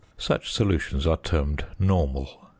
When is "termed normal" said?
1.17-2.49